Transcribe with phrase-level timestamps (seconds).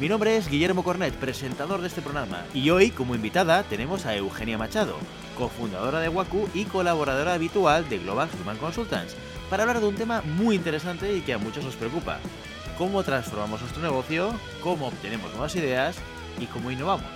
[0.00, 4.14] Mi nombre es Guillermo Cornet, presentador de este programa, y hoy como invitada tenemos a
[4.14, 4.96] Eugenia Machado,
[5.36, 9.16] cofundadora de Waku y colaboradora habitual de Global Human Consultants,
[9.50, 12.20] para hablar de un tema muy interesante y que a muchos os preocupa.
[12.76, 14.32] Cómo transformamos nuestro negocio,
[14.62, 15.96] cómo obtenemos nuevas ideas
[16.38, 17.10] y cómo innovamos.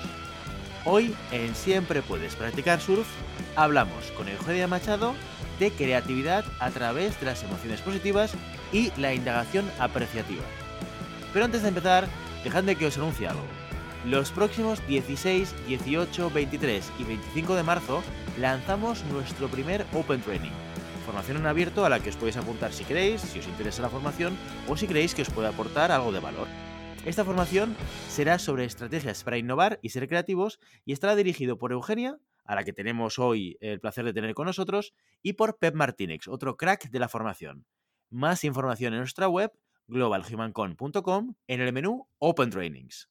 [0.85, 3.07] Hoy en Siempre Puedes Practicar Surf
[3.55, 5.15] hablamos con Eugenia Machado
[5.61, 8.33] de creatividad a través de las emociones positivas
[8.73, 10.43] y la indagación apreciativa.
[11.33, 12.09] Pero antes de empezar,
[12.45, 13.45] dejadme que os anuncie algo.
[14.05, 18.03] Los próximos 16, 18, 23 y 25 de marzo
[18.39, 20.51] lanzamos nuestro primer Open Training.
[21.07, 23.91] Formación en abierto a la que os podéis apuntar si queréis, si os interesa la
[23.91, 24.37] formación
[24.69, 26.49] o si creéis que os puede aportar algo de valor.
[27.05, 27.77] Esta formación
[28.09, 32.65] será sobre estrategias para innovar y ser creativos y estará dirigido por Eugenia, a la
[32.65, 36.91] que tenemos hoy el placer de tener con nosotros, y por Pep Martínez, otro crack
[36.91, 37.67] de la formación.
[38.11, 39.53] Más información en nuestra web
[39.89, 43.11] globalhumancon.com en el menú Open Trainings.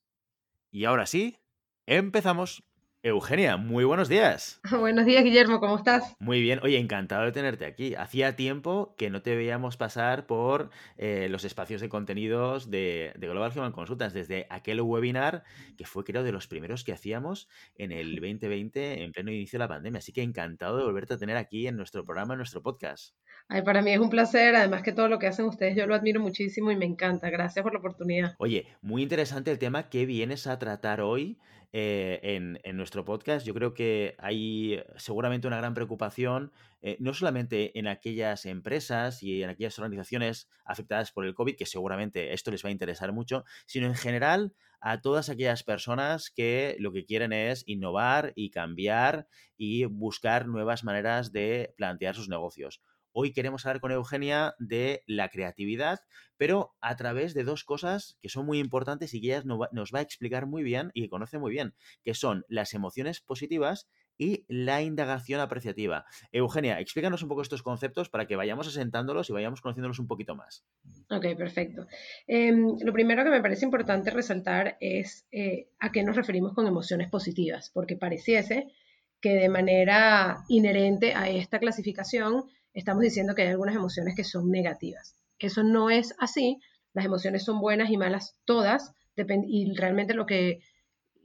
[0.72, 1.40] Y ahora sí,
[1.86, 2.64] empezamos.
[3.04, 4.62] Eugenia, muy buenos días.
[4.80, 6.16] Buenos días, Guillermo, ¿cómo estás?
[6.20, 7.96] Muy bien, oye, encantado de tenerte aquí.
[7.96, 13.28] Hacía tiempo que no te veíamos pasar por eh, los espacios de contenidos de, de,
[13.28, 15.44] Global Human Consultants, desde aquel webinar
[15.80, 19.64] que fue creo de los primeros que hacíamos en el 2020, en pleno inicio de
[19.64, 19.98] la pandemia.
[19.98, 23.16] Así que encantado de volverte a tener aquí en nuestro programa, en nuestro podcast.
[23.48, 25.96] Ay, para mí es un placer, además que todo lo que hacen ustedes yo lo
[25.96, 27.32] admiro muchísimo y me encanta.
[27.32, 28.36] Gracias por la oportunidad.
[28.38, 31.40] Oye, muy interesante el tema que vienes a tratar hoy.
[31.74, 33.46] Eh, en, en, nuestro podcast.
[33.46, 36.52] Yo creo que hay seguramente una gran preocupación,
[36.82, 41.66] eh, no solamente en aquellas empresas y en aquellas organizaciones afectadas por el COVID, que
[41.66, 46.76] seguramente esto les va a interesar mucho, sino en general a todas aquellas personas que
[46.78, 52.82] lo que quieren es innovar y cambiar y buscar nuevas maneras de plantear sus negocios.
[53.14, 56.00] Hoy queremos hablar con Eugenia de la creatividad,
[56.38, 60.00] pero a través de dos cosas que son muy importantes y que ella nos va
[60.00, 61.74] a explicar muy bien y que conoce muy bien,
[62.04, 66.06] que son las emociones positivas y la indagación apreciativa.
[66.32, 70.36] Eugenia, explícanos un poco estos conceptos para que vayamos asentándolos y vayamos conociéndolos un poquito
[70.36, 70.64] más.
[71.10, 71.88] Ok, perfecto.
[72.28, 76.68] Eh, lo primero que me parece importante resaltar es eh, a qué nos referimos con
[76.68, 78.72] emociones positivas, porque pareciese
[79.20, 84.50] que de manera inherente a esta clasificación estamos diciendo que hay algunas emociones que son
[84.50, 85.16] negativas.
[85.40, 86.60] Eso no es así.
[86.94, 90.60] Las emociones son buenas y malas todas, y realmente lo que,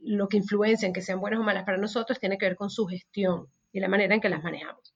[0.01, 2.69] lo que influencia en que sean buenas o malas para nosotros tiene que ver con
[2.69, 4.93] su gestión y la manera en que las manejamos.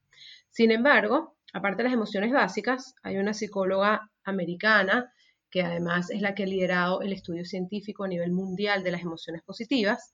[0.50, 5.12] Sin embargo, aparte de las emociones básicas, hay una psicóloga americana
[5.50, 9.02] que además es la que ha liderado el estudio científico a nivel mundial de las
[9.02, 10.14] emociones positivas,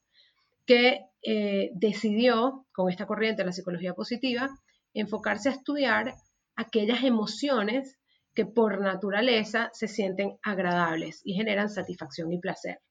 [0.65, 4.49] que eh, decidió, con esta corriente de la psicología positiva,
[4.93, 6.15] enfocarse a estudiar
[6.57, 7.97] aquellas emociones
[8.34, 12.81] que por naturaleza se sienten agradables y generan satisfacción y placer.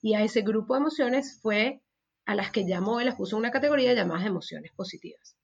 [0.00, 1.80] Y a ese grupo de emociones fue
[2.24, 5.36] a las que llamó y las puso en una categoría llamada emociones positivas.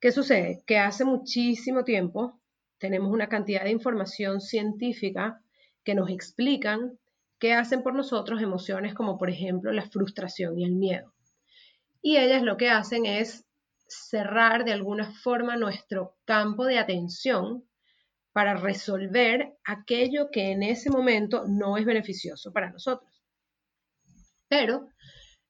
[0.00, 0.62] ¿Qué sucede?
[0.66, 2.40] Que hace muchísimo tiempo
[2.78, 5.40] tenemos una cantidad de información científica
[5.84, 6.98] que nos explican
[7.38, 11.12] qué hacen por nosotros emociones como por ejemplo la frustración y el miedo.
[12.02, 13.45] Y ellas lo que hacen es
[13.88, 17.64] cerrar de alguna forma nuestro campo de atención
[18.32, 23.10] para resolver aquello que en ese momento no es beneficioso para nosotros.
[24.48, 24.90] Pero,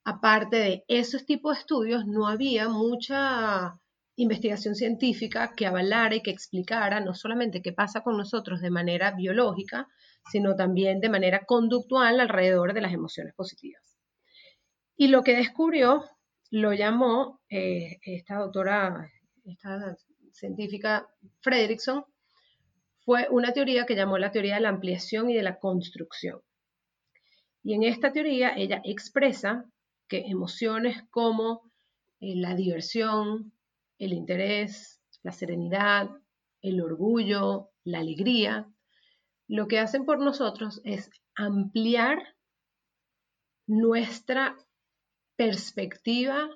[0.04, 3.78] aparte de esos tipos de estudios, no había mucha
[4.16, 9.10] investigación científica que avalara y que explicara no solamente qué pasa con nosotros de manera
[9.10, 9.88] biológica,
[10.30, 13.82] sino también de manera conductual alrededor de las emociones positivas.
[14.96, 16.04] Y lo que descubrió
[16.50, 19.10] lo llamó eh, esta doctora,
[19.44, 19.96] esta
[20.32, 21.08] científica
[21.40, 22.04] Fredrickson,
[23.04, 26.40] fue una teoría que llamó la teoría de la ampliación y de la construcción.
[27.62, 29.64] Y en esta teoría ella expresa
[30.08, 31.70] que emociones como
[32.20, 33.52] eh, la diversión,
[33.98, 36.10] el interés, la serenidad,
[36.62, 38.68] el orgullo, la alegría,
[39.48, 42.18] lo que hacen por nosotros es ampliar
[43.66, 44.56] nuestra
[45.36, 46.48] perspectiva,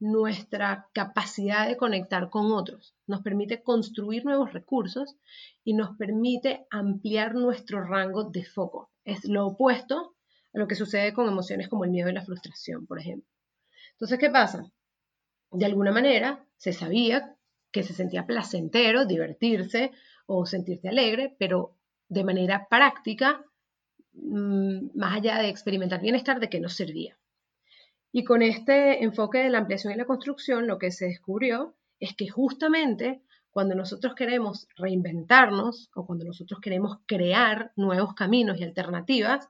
[0.00, 2.94] nuestra capacidad de conectar con otros.
[3.06, 5.16] Nos permite construir nuevos recursos
[5.64, 8.90] y nos permite ampliar nuestro rango de foco.
[9.04, 10.14] Es lo opuesto
[10.54, 13.28] a lo que sucede con emociones como el miedo y la frustración, por ejemplo.
[13.92, 14.70] Entonces, ¿qué pasa?
[15.50, 17.34] De alguna manera se sabía
[17.72, 19.92] que se sentía placentero divertirse
[20.26, 21.74] o sentirse alegre, pero
[22.08, 23.44] de manera práctica,
[24.12, 27.18] mm, más allá de experimentar bienestar, de que no servía.
[28.12, 32.14] Y con este enfoque de la ampliación y la construcción, lo que se descubrió es
[32.14, 39.48] que justamente cuando nosotros queremos reinventarnos o cuando nosotros queremos crear nuevos caminos y alternativas,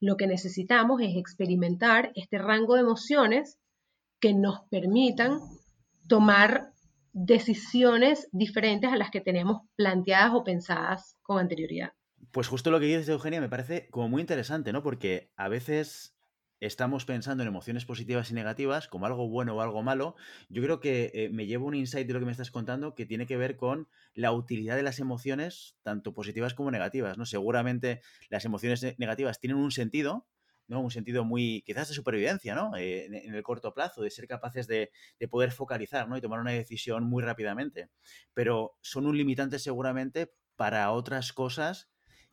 [0.00, 3.58] lo que necesitamos es experimentar este rango de emociones
[4.20, 5.40] que nos permitan
[6.08, 6.72] tomar
[7.12, 11.92] decisiones diferentes a las que tenemos planteadas o pensadas con anterioridad.
[12.30, 14.82] Pues justo lo que dices, Eugenia, me parece como muy interesante, ¿no?
[14.82, 16.14] Porque a veces
[16.60, 20.16] estamos pensando en emociones positivas y negativas como algo bueno o algo malo,
[20.48, 23.06] yo creo que eh, me llevo un insight de lo que me estás contando que
[23.06, 27.26] tiene que ver con la utilidad de las emociones, tanto positivas como negativas, ¿no?
[27.26, 30.26] Seguramente las emociones negativas tienen un sentido,
[30.66, 30.80] ¿no?
[30.80, 32.76] Un sentido muy, quizás de supervivencia, ¿no?
[32.76, 36.16] Eh, en, el corto plazo, de ser capaces de, de, poder focalizar, ¿no?
[36.16, 37.88] Y tomar una decisión muy rápidamente.
[38.34, 41.88] Pero son un limitante seguramente para otras cosas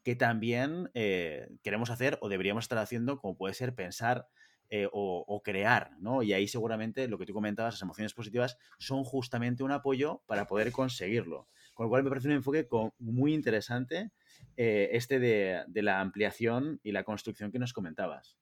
[0.05, 4.27] que también eh, queremos hacer o deberíamos estar haciendo, como puede ser pensar
[4.69, 6.21] eh, o, crear, ¿no?
[6.21, 10.45] Y ahí seguramente lo que tú comentabas, las emociones positivas, son justamente un apoyo para
[10.45, 11.47] poder conseguirlo.
[11.73, 12.67] Con lo cual me parece un enfoque
[12.99, 14.11] muy interesante
[14.57, 18.37] eh, este de, la ampliación y la construcción que nos comentabas.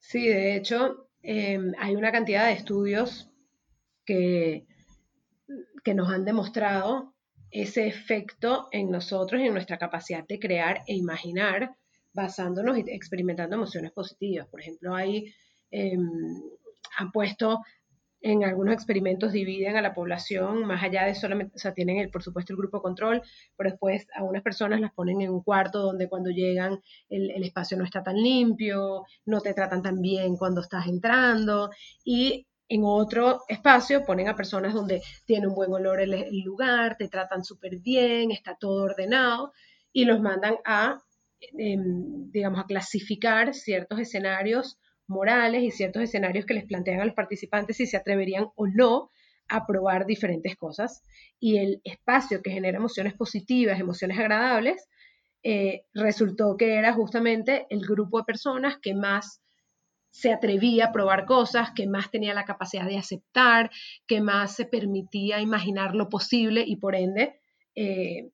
[0.00, 3.30] Sí, de hecho, em, hay una cantidad de estudios
[4.04, 4.66] que,
[5.84, 7.14] que nos han demostrado
[7.50, 11.74] ese efecto en nosotros en nuestra capacidad de crear e imaginar
[12.12, 14.46] basándonos y experimentando emociones positivas.
[14.48, 15.32] Por ejemplo, hay,
[15.70, 16.10] em,
[16.96, 17.60] han puesto
[18.20, 22.10] en algunos experimentos dividen a la población más allá de solamente, o sea, tienen el,
[22.10, 23.22] por supuesto el grupo control,
[23.56, 27.44] pero después a unas personas las ponen en un cuarto donde cuando llegan el, el
[27.44, 31.70] espacio no está tan limpio, no te tratan tan bien cuando estás entrando
[32.04, 37.08] y en otro espacio ponen a personas donde tiene un buen olor el, lugar, te
[37.08, 39.52] tratan súper bien, está todo ordenado
[39.92, 41.02] y los mandan a,
[41.56, 47.14] em, digamos, a clasificar ciertos escenarios morales y ciertos escenarios que les plantean a los
[47.14, 49.10] participantes si se atreverían o no
[49.48, 51.02] a probar diferentes cosas.
[51.40, 54.86] Y el espacio que genera emociones positivas, emociones agradables,
[55.42, 59.40] eh, resultó que era justamente el grupo de personas que más
[60.10, 63.70] se atrevía a probar cosas, que más tenía la capacidad de aceptar,
[64.06, 67.40] que más se permitía imaginar lo posible y por ende
[67.74, 68.30] eh,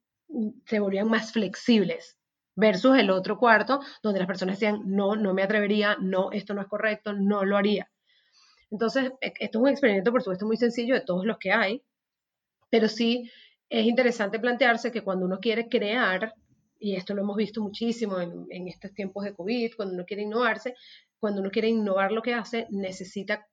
[0.67, 2.19] se volvían más flexibles
[2.57, 6.63] versus el otro cuarto donde las personas decían, no, no me atrevería, no, esto no
[6.63, 7.91] es correcto, no lo haría.
[8.71, 11.83] Entonces, e, esto es un experimento, por supuesto, muy sencillo de todos los que hay,
[12.71, 13.31] pero sí
[13.69, 16.35] es interesante plantearse que cuando uno quiere crear,
[16.79, 20.23] y esto lo hemos visto muchísimo en, en estos tiempos de COVID, cuando uno quiere
[20.23, 20.75] innovarse,
[21.25, 23.49] cuando uno quiere innovar lo que hace, necesita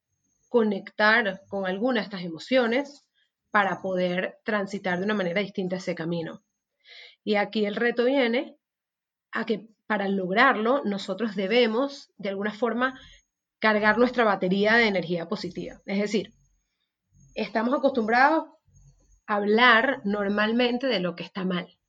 [0.50, 3.08] conectar con alguna de estas emociones
[3.50, 6.44] para poder transitar de una manera distinta ese camino.
[7.24, 8.58] Y aquí el reto viene
[9.32, 13.00] a que para lograrlo nosotros debemos de alguna forma
[13.60, 15.80] cargar nuestra batería de energía positiva.
[15.86, 16.34] Es decir,
[17.36, 18.50] estamos acostumbrados
[19.28, 21.80] a hablar normalmente de lo que está mal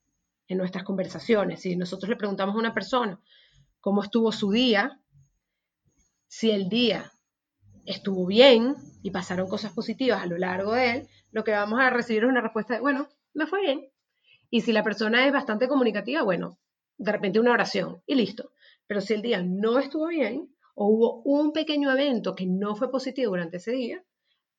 [0.46, 1.62] en nuestras conversaciones.
[1.62, 3.20] Si nosotros le preguntamos a una persona
[3.80, 5.01] cómo estuvo su día,
[6.32, 7.12] si el día
[7.84, 11.90] estuvo bien y pasaron cosas positivas a lo largo de él, lo que vamos a
[11.90, 13.90] recibir es una respuesta de, bueno, me fue bien.
[14.48, 16.58] Y si la persona es bastante comunicativa, bueno,
[16.96, 18.52] de repente una oración y listo.
[18.86, 22.90] Pero si el día no estuvo bien o hubo un pequeño evento que no fue
[22.90, 24.02] positivo durante ese día,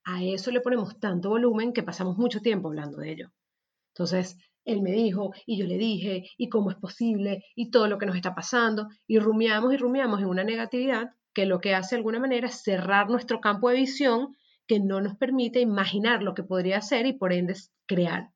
[0.04, 3.32] a eso le ponemos tanto volumen que pasamos mucho tiempo hablando de ello.
[3.94, 7.98] Entonces, él me dijo y yo le dije y cómo es posible y todo lo
[7.98, 11.96] que nos está pasando y rumiamos y rumiamos en una negatividad que lo que hace
[11.96, 14.36] de alguna manera es cerrar nuestro campo de visión
[14.68, 18.30] que no nos permite imaginar lo que podría ser y por ende crear.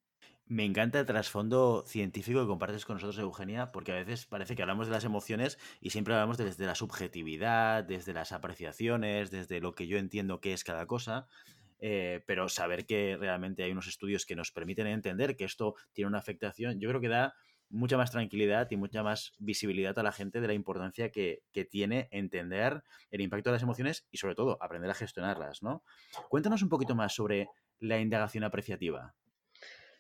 [0.50, 4.62] Me encanta el trasfondo científico que compartes con nosotros, Eugenia, porque a veces parece que
[4.62, 9.74] hablamos de las emociones y siempre hablamos desde la subjetividad, desde las apreciaciones, desde lo
[9.74, 11.28] que yo entiendo que es cada cosa.
[11.80, 16.08] Eh, pero saber que realmente hay unos estudios que nos permiten entender que esto tiene
[16.08, 17.36] una afectación, yo creo que da
[17.70, 22.08] mucha más tranquilidad y mucha más visibilidad a la gente de la importancia que, tiene
[22.12, 25.84] entender el impacto de las emociones y sobre todo aprender a gestionarlas, ¿no?
[26.30, 29.16] Cuéntanos un poquito más sobre la indagación apreciativa.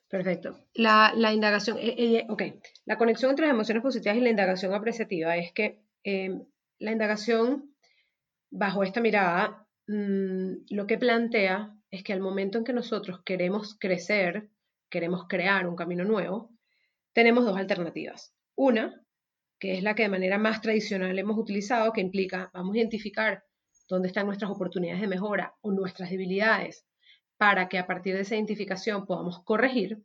[0.07, 0.57] Perfecto.
[0.73, 2.43] La, indagación, eh, eh, ok,
[2.85, 6.45] la conexión entre las emociones positivas y la indagación apreciativa es que em,
[6.79, 7.75] la indagación,
[8.49, 13.75] bajo esta mirada, mm, lo que plantea es que al momento en que nosotros queremos
[13.79, 14.49] crecer,
[14.89, 16.51] queremos crear un camino nuevo,
[17.17, 18.31] tenemos dos alternativas.
[18.53, 19.01] Una,
[19.57, 23.43] que es la que de manera más tradicional hemos utilizado, que implica, vamos a identificar
[23.89, 26.85] dónde están nuestras oportunidades de mejora o nuestras debilidades
[27.35, 30.03] para que a partir de esa identificación podamos corregir.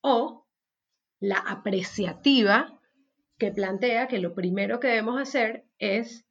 [0.00, 0.46] O
[1.20, 2.80] la apreciativa,
[3.36, 6.24] que plantea que lo primero que debemos hacer es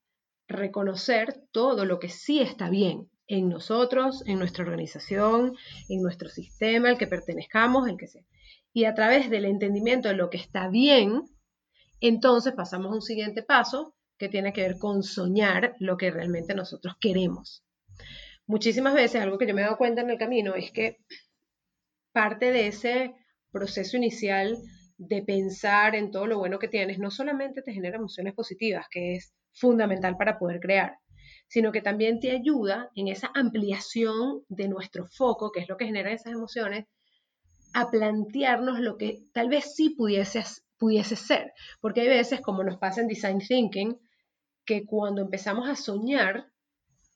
[0.47, 5.55] reconocer todo lo que sí está bien en nosotros, en nuestra organización,
[5.89, 8.23] en nuestro sistema, el que pertenezcamos, el que sea.
[8.77, 11.23] Y a través del entendimiento de lo que está bien,
[11.99, 16.53] entonces pasamos a un siguiente paso que tiene que ver con soñar lo que realmente
[16.53, 17.65] nosotros queremos.
[18.45, 20.97] Muchísimas veces algo que yo me he dado cuenta en el camino es que
[22.11, 23.15] parte de ese
[23.51, 24.55] proceso inicial
[24.99, 29.15] de pensar en todo lo bueno que tienes no solamente te genera emociones positivas, que
[29.15, 30.99] es fundamental para poder crear,
[31.47, 35.85] sino que también te ayuda en esa ampliación de nuestro foco, que es lo que
[35.85, 36.85] genera esas emociones,
[37.73, 40.43] a plantearnos lo que tal vez sí pudiese,
[40.77, 41.53] pudiese ser.
[41.81, 43.97] Porque hay veces, como nos pasa en Design Thinking,
[44.65, 46.51] que cuando empezamos a soñar,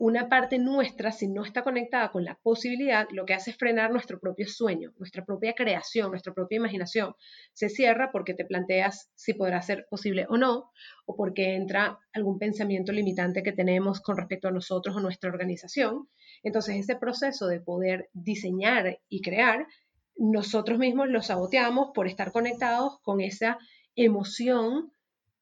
[0.04, 3.92] una parte nuestra, si no está conectada con la posibilidad, lo que hace es frenar
[3.92, 7.14] nuestro propio sueño, nuestra propia creación, nuestra propia imaginación.
[7.54, 10.72] Se cierra porque te planteas si podrá ser posible o no,
[11.06, 16.10] o porque entra algún pensamiento limitante que tenemos con respecto a nosotros o nuestra organización.
[16.42, 19.68] Entonces, ese proceso de poder diseñar y crear,
[20.16, 23.58] nosotros mismos lo saboteamos por estar conectados con esa
[23.96, 24.92] emoción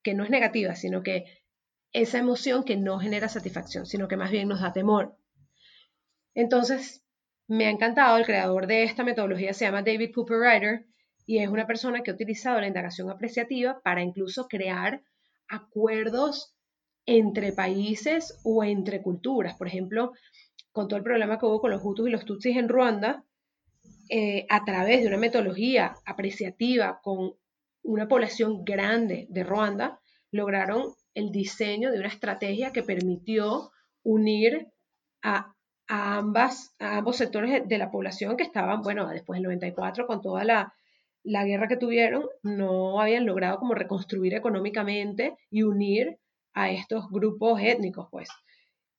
[0.03, 1.25] que no es negativa, sino que
[1.91, 5.17] esa emoción que no genera satisfacción, sino que más bien nos da temor.
[6.33, 7.03] Entonces,
[7.47, 10.85] me ha encantado, el creador de esta metodología se llama David Cooper Ryder
[11.25, 15.01] y es una persona que ha utilizado la indagación apreciativa para incluso crear
[15.47, 16.55] acuerdos
[17.05, 19.57] entre países o entre culturas.
[19.57, 20.13] Por ejemplo,
[20.71, 23.25] con todo el problema que hubo con los Hutus y los Tutsis en Ruanda,
[24.10, 27.36] eh, a través de una metodología apreciativa con
[27.84, 30.00] una población grande de Ruanda,
[30.32, 33.72] lograron el diseño de una estrategia que permitió
[34.04, 34.68] unir
[35.22, 35.54] a,
[35.88, 40.74] a ambos sectores de la población que estaban, bueno, después del 94, con toda la,
[41.24, 46.20] la guerra que tuvieron, no habían logrado como reconstruir económicamente y unir
[46.54, 48.30] a estos grupos étnicos, pues.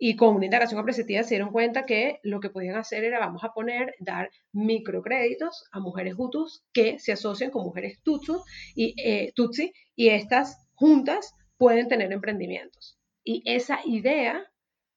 [0.02, 3.44] Y con una integración apreciativa se dieron cuenta que lo que podían hacer era, vamos
[3.44, 8.42] a poner, dar microcréditos a mujeres hutus que se asocian con mujeres tutsu
[8.74, 12.98] y, eh, tutsi y estas juntas pueden tener emprendimientos.
[13.22, 14.42] Y esa idea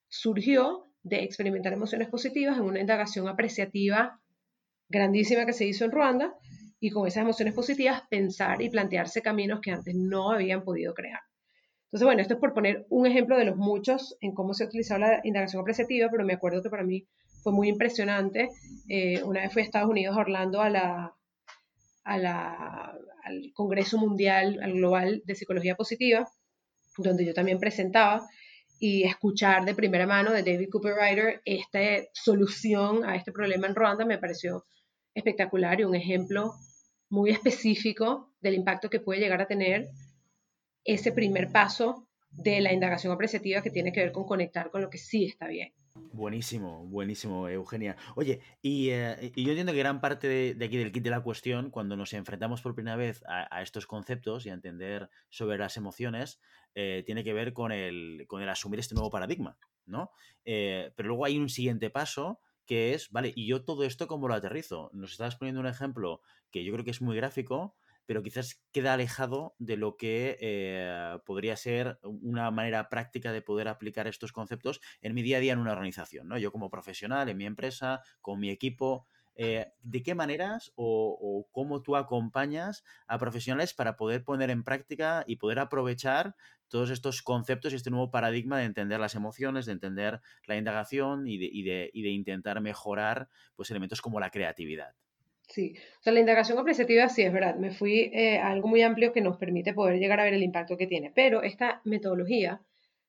[0.07, 4.22] surgió de experimentar emociones positivas en una indagación apreciativa
[4.88, 6.33] grandísima que se hizo en Ruanda
[6.79, 11.19] y con esas emociones positivas pensar y plantearse caminos que antes no habían podido crear.
[11.93, 14.67] Entonces, bueno, esto es por poner un ejemplo de los muchos en cómo se ha
[14.67, 17.05] utilizado la indagación apreciativa, pero me acuerdo que para mí
[17.43, 18.50] fue muy impresionante.
[18.89, 21.13] Eh, una vez fui a Estados Unidos, a Orlando, a la,
[22.03, 26.27] a la, al Congreso Mundial, al Global de Psicología Positiva,
[26.97, 28.27] donde yo también presentaba,
[28.79, 31.79] y escuchar de primera mano de David Cooper Ryder esta
[32.12, 34.65] solución a este problema en Ruanda me pareció
[35.13, 36.55] espectacular y un ejemplo
[37.09, 39.89] muy específico del impacto que puede llegar a tener
[40.83, 44.89] ese primer paso de la indagación apreciativa que tiene que ver con conectar con lo
[44.89, 45.73] que sí está bien.
[46.11, 47.95] Buenísimo, buenísimo, Eugenia.
[48.15, 51.69] Oye, y, eh, yo entiendo que gran parte de, aquí del kit de la cuestión,
[51.69, 56.39] cuando nos enfrentamos por primera vez a, estos conceptos y a entender sobre las emociones,
[56.73, 60.09] eh, tiene que ver con el, con el asumir este nuevo paradigma, ¿no?
[60.45, 64.27] Eh, pero luego hay un siguiente paso que es, vale, ¿y yo todo esto cómo
[64.27, 64.89] lo aterrizo?
[64.93, 67.75] Nos estás poniendo un ejemplo que yo creo que es muy gráfico,
[68.05, 73.67] pero quizás queda alejado de lo que eh, podría ser una manera práctica de poder
[73.67, 76.38] aplicar estos conceptos en mi día a día en una organización, ¿no?
[76.38, 79.05] Yo como profesional, en mi empresa, con mi equipo,
[79.36, 85.24] eh, ¿de qué maneras o, cómo tú acompañas a profesionales para poder poner en práctica
[85.27, 86.36] y poder aprovechar
[86.67, 91.27] todos estos conceptos y este nuevo paradigma de entender las emociones, de entender la indagación
[91.27, 94.95] y de, y de, y de intentar mejorar pues, elementos como la creatividad?
[95.47, 98.81] Sí, o sea, la indagación apreciativa sí es verdad, me fui eh, a algo muy
[98.81, 102.62] amplio que nos permite poder llegar a ver el impacto que tiene, pero esta metodología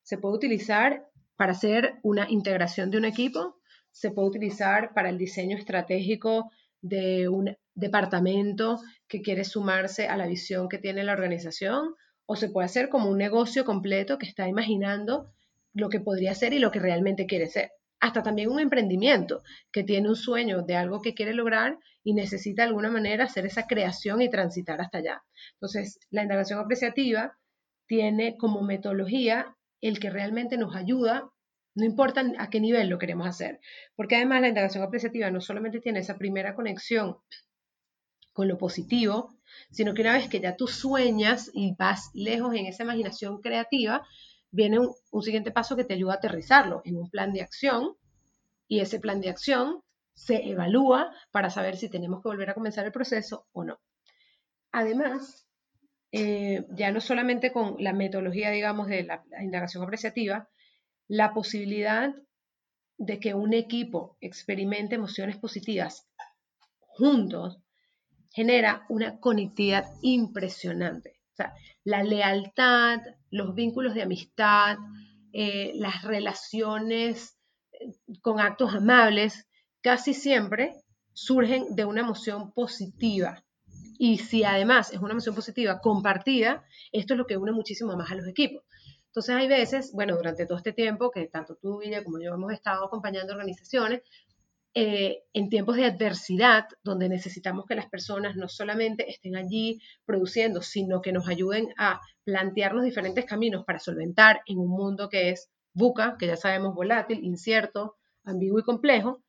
[0.02, 3.56] se puede utilizar para hacer una integración de un equipo,
[3.90, 6.50] se puede utilizar para el diseño estratégico
[6.82, 11.94] de un departamento que quiere sumarse a la visión que tiene la organización,
[12.26, 15.32] o se puede hacer como un negocio completo que está imaginando
[15.72, 17.70] lo que podría ser y lo que realmente quiere ser.
[18.00, 22.62] Hasta también un emprendimiento que tiene un sueño de algo que quiere lograr y necesita
[22.62, 25.22] de alguna manera hacer esa creación y transitar hasta allá.
[25.54, 27.38] Entonces, la indagación apreciativa
[27.86, 31.30] tiene como metodología el que realmente nos ayuda,
[31.74, 33.60] no importa a qué nivel lo queremos hacer,
[33.96, 37.16] porque además la indagación apreciativa no solamente tiene esa primera conexión
[38.32, 39.34] con lo positivo,
[39.70, 44.06] sino que una vez que ya tú sueñas y vas lejos en esa imaginación creativa,
[44.54, 47.96] viene un, siguiente paso que te ayuda a aterrizarlo en un plan de acción
[48.68, 49.82] y ese plan de acción
[50.14, 53.80] se evalúa para saber si tenemos que volver a comenzar el proceso o no.
[54.70, 55.48] Además,
[56.12, 60.48] eh, ya no solamente con la metodología, digamos, de la, la indagación apreciativa,
[61.08, 62.14] la posibilidad
[62.96, 66.06] de que un equipo experimente emociones positivas
[66.78, 67.58] juntos
[68.30, 71.13] genera una conectividad impresionante.
[71.34, 73.00] O sea, la lealtad,
[73.30, 74.78] los vínculos de amistad,
[75.32, 77.36] eh, las relaciones
[77.72, 79.48] eh, con actos amables,
[79.80, 80.76] casi siempre
[81.12, 83.44] surgen de una emoción positiva.
[83.98, 88.12] Y si además es una emoción positiva compartida, esto es lo que une muchísimo más
[88.12, 88.62] a los equipos.
[89.06, 92.52] Entonces hay veces, bueno, durante todo este tiempo que tanto tú, Guilla, como yo hemos
[92.52, 94.02] estado acompañando organizaciones,
[94.76, 100.62] eh, en tiempos de adversidad, donde necesitamos que las personas no solamente estén allí produciendo,
[100.62, 105.48] sino que nos ayuden a plantearnos diferentes caminos para solventar en un mundo que es
[105.72, 109.22] buca, que ya sabemos volátil, incierto, ambiguo y complejo,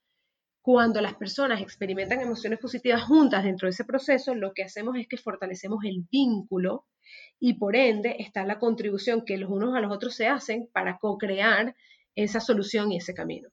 [0.64, 5.08] cuando las personas experimentan emociones positivas juntas dentro de ese proceso, lo que hacemos es
[5.08, 6.88] que fortalecemos el vínculo
[7.40, 10.98] y por ende está la contribución que los unos a los otros se hacen para
[10.98, 11.76] co-crear
[12.16, 13.50] esa solución y ese camino.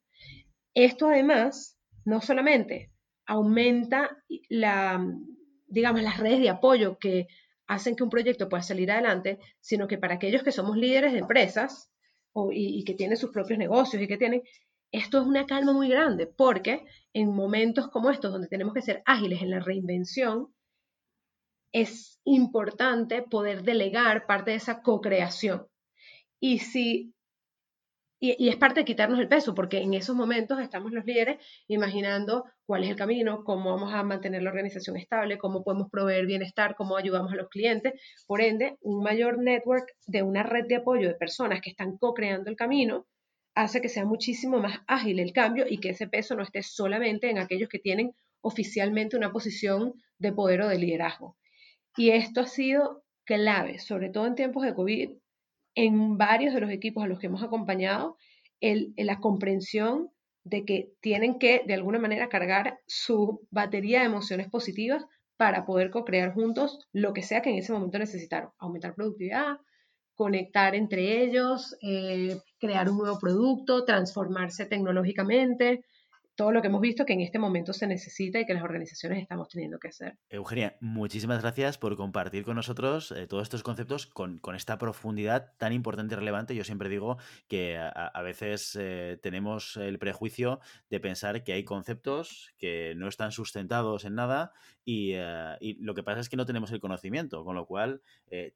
[0.73, 2.91] Esto además no solamente
[3.27, 4.17] aumenta
[4.49, 5.05] la,
[5.67, 7.27] digamos, las redes de apoyo que
[7.67, 11.21] hacen que un proyecto pueda salir adelante, sino que para aquellos que somos líderes de
[11.21, 11.91] empresas
[12.51, 14.43] y, que tienen sus propios negocios y que tienen,
[14.91, 19.03] esto es una calma muy grande, porque en momentos como estos, donde tenemos que ser
[19.07, 20.49] ágiles en la reinvención,
[21.73, 25.67] es importante poder delegar parte de esa co-creación.
[26.39, 27.15] Y si
[28.25, 32.45] y, es parte de quitarnos el peso, porque en esos momentos estamos los líderes imaginando
[32.65, 36.77] cuál es el camino, cómo vamos a mantener la organización estable, cómo podemos proveer bienestar,
[36.77, 37.95] cómo ayudamos a los clientes.
[38.29, 42.49] Por ende, un mayor network de una red de apoyo de personas que están co-creando
[42.49, 43.09] el camino
[43.57, 47.29] hace que sea muchísimo más ágil el cambio y que ese peso no esté solamente
[47.29, 51.37] en aquellos que tienen oficialmente una posición de poder o de liderazgo.
[51.97, 55.11] Y esto ha sido clave, sobre todo en tiempos de COVID,
[55.75, 58.17] en varios de los equipos a los que hemos acompañado
[58.61, 60.11] la comprensión
[60.45, 65.05] de que tienen que de alguna manera cargar su batería de emociones positivas
[65.37, 68.51] para poder co-crear juntos lo que sea que en ese momento necesitaron.
[68.59, 69.57] Aumentar productividad,
[70.15, 75.85] conectar entre ellos, eh, crear un nuevo producto, transformarse tecnológicamente,
[76.35, 79.21] todo lo que hemos visto que en este momento se necesita y que las organizaciones
[79.23, 80.19] estamos teniendo que hacer.
[80.31, 85.73] Eugenia, muchísimas gracias por compartir con nosotros eh, todos estos conceptos con, esta profundidad tan
[85.73, 86.55] importante y relevante.
[86.55, 87.19] Yo siempre digo
[87.49, 93.33] que a, veces eh, tenemos el prejuicio de pensar que hay conceptos que no están
[93.33, 94.53] sustentados en nada
[94.85, 98.03] y, eh, y lo que pasa es que no tenemos el conocimiento, con lo cual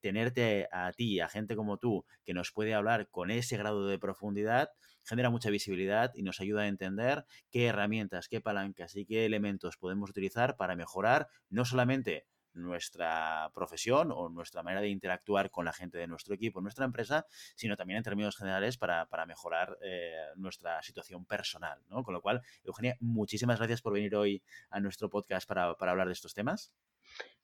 [0.00, 3.98] tenerte a ti, a gente como tú, que nos puede hablar con ese grado de
[3.98, 4.70] profundidad,
[5.06, 9.76] genera mucha visibilidad y nos ayuda a entender qué herramientas, qué palancas y qué elementos
[9.76, 15.72] podemos utilizar para mejorar no solamente nuestra profesión o nuestra manera de interactuar con la
[15.72, 20.82] gente de nuestro equipo, nuestra empresa, sino también en términos generales para, mejorar eh, nuestra
[20.82, 21.78] situación personal.
[21.88, 22.02] ¿no?
[22.02, 26.14] Con lo cual, Eugenia, muchísimas gracias por venir hoy a nuestro podcast para, hablar de
[26.14, 26.72] estos temas.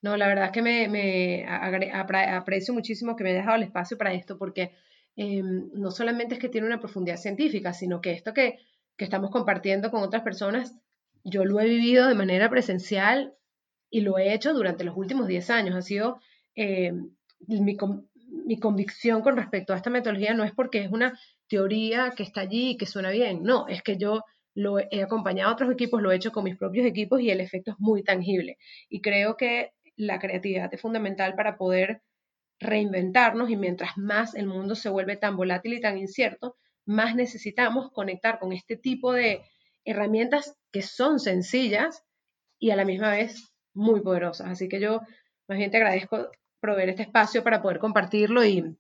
[0.01, 1.47] No, la verdad es que me,
[2.35, 4.75] aprecio muchísimo que me hayas dejado el espacio para esto, porque
[5.17, 8.59] Em, no solamente es que tiene una profundidad científica, sino que esto que,
[8.99, 10.77] estamos compartiendo con otras personas,
[11.25, 13.35] yo lo he vivido de manera presencial
[13.91, 15.75] y lo he hecho durante los últimos 10 años.
[15.75, 16.21] Ha sido
[16.55, 17.11] em,
[17.49, 17.77] mi,
[18.47, 22.43] mi, convicción con respecto a esta metodología no es porque es una teoría que está
[22.43, 24.23] allí y que suena bien, no, es que yo
[24.55, 27.41] lo he acompañado a otros equipos, lo he hecho con mis propios equipos y el
[27.41, 28.59] efecto es muy tangible.
[28.89, 32.03] Y creo que la creatividad es fundamental para poder
[32.63, 37.91] reinventarnos y mientras más el mundo se vuelve tan volátil y tan incierto, más necesitamos
[37.93, 39.43] conectar con este tipo de
[39.85, 42.05] herramientas que son sencillas
[42.59, 44.49] y a la misma vez muy poderosas.
[44.49, 45.01] Así que yo
[45.49, 48.77] más bien te agradezco proveer este espacio para poder compartirlo y,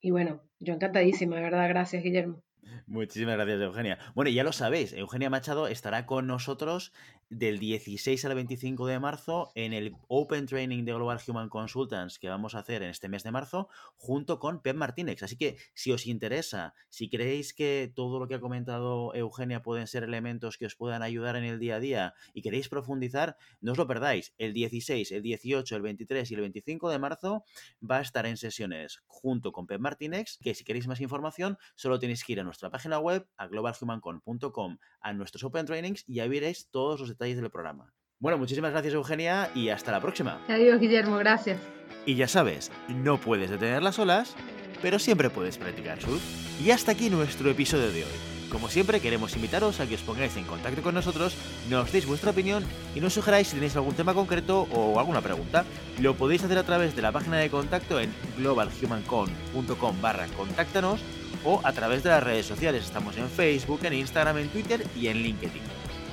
[0.00, 1.68] y bueno, yo encantadísima, de verdad.
[1.68, 2.42] Gracias, Guillermo.
[2.86, 3.98] Muchísimas gracias, Eugenia.
[4.14, 6.92] Bueno, ya lo sabéis, Eugenia Machado estará con nosotros
[7.30, 12.28] del 16 al 25 de marzo en el Open Training de Global Human Consultants que
[12.28, 15.22] vamos a hacer en este mes de marzo junto con Pep Martínez.
[15.22, 19.86] Así que si os interesa, si creéis que todo lo que ha comentado Eugenia pueden
[19.86, 23.72] ser elementos que os puedan ayudar en el día a día y queréis profundizar, no
[23.72, 24.34] os lo perdáis.
[24.36, 27.44] El 16, el 18, el 23 y el 25 de marzo
[27.88, 32.00] va a estar en sesiones junto con Pep Martínez, que si queréis más información solo
[32.00, 36.28] tenéis que ir a nuestra página web, a globalhumancon.com, a nuestros Open Trainings y ahí
[36.28, 37.94] veréis todos los detalles del programa.
[38.18, 40.44] Bueno, muchísimas gracias Eugenia y hasta la próxima.
[40.48, 41.60] Adiós Guillermo, gracias.
[42.06, 44.34] Y ya sabes, no puedes detener las olas,
[44.82, 46.20] pero siempre puedes practicar surf.
[46.60, 48.10] Y hasta aquí nuestro episodio de hoy.
[48.50, 51.36] Como siempre, queremos invitaros a que os pongáis en contacto con nosotros,
[51.68, 52.64] nos deis vuestra opinión
[52.96, 55.64] y nos sugeráis si tenéis algún tema concreto o alguna pregunta.
[56.00, 61.00] Lo podéis hacer a través de la página de contacto en globalhumancon.com barra contáctanos
[61.44, 62.84] o a través de las redes sociales.
[62.84, 65.62] Estamos en Facebook, en Instagram, en Twitter y en LinkedIn.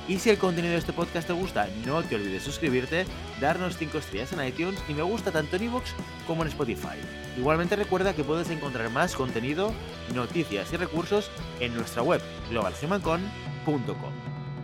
[0.08, 3.04] Y si el contenido de este podcast te gusta, no te olvides suscribirte,
[3.42, 5.90] darnos 5 estrellas en iTunes y me gusta tanto en iVoox
[6.26, 6.96] como en Spotify.
[7.36, 9.74] Igualmente recuerda que puedes encontrar más contenido,
[10.14, 14.12] noticias y recursos en nuestra web globalhumancon.com.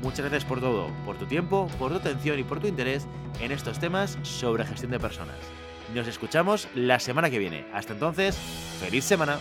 [0.02, 3.06] Muchas gracias por todo, por tu tiempo, por tu atención y por tu interés
[3.40, 5.36] en estos temas sobre gestión de personas.
[5.94, 7.66] Nos escuchamos la semana que viene.
[7.74, 8.36] Hasta entonces,
[8.80, 9.38] feliz semana.